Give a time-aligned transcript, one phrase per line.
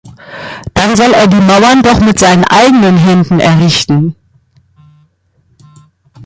[0.73, 4.15] Dann soll er die Mauern doch mit seinen eigenen Händen errichten!